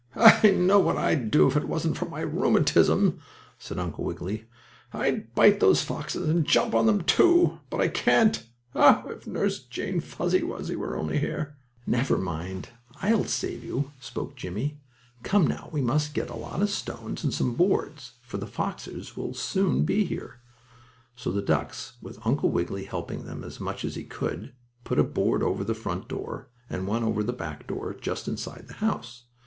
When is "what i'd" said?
0.79-1.29